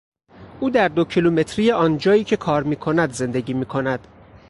او 0.59 0.69
در 0.69 0.87
دو 0.87 1.03
کیلومتری 1.05 1.71
آنجایی 1.71 2.23
که 2.23 2.37
کار 2.37 2.63
میکند 2.63 3.11
زندگی 3.13 3.53
میکند. 3.53 4.07